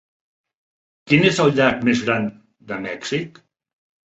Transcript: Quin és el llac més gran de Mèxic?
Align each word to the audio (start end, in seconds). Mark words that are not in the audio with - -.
Quin 1.11 1.27
és 1.31 1.41
el 1.45 1.53
llac 1.59 1.85
més 1.91 2.03
gran 2.07 2.27
de 2.73 2.81
Mèxic? 2.87 3.39